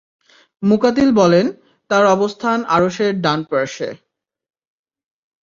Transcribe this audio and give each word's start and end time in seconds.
মুকাতিল 0.63 1.09
বলেন, 1.11 1.45
তার 1.89 2.05
অবস্থান 2.07 2.57
আরশের 2.67 3.11
ডান 3.21 3.39
পার্শ্বে। 3.49 3.89